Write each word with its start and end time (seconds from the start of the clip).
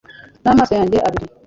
n'amaso 0.43 0.71
yanjye 0.79 0.97
abiri 1.07 1.25